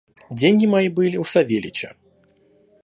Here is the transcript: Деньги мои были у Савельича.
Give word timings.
Деньги 0.31 0.65
мои 0.65 0.89
были 0.89 1.15
у 1.17 1.23
Савельича. 1.23 1.95